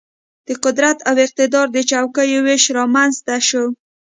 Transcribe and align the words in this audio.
د 0.47 0.49
قدرت 0.63 0.97
او 1.09 1.15
اقتدار 1.25 1.67
د 1.71 1.77
چوکیو 1.89 2.39
وېش 2.45 2.63
رامېنځته 2.77 3.35
شو. 3.47 3.65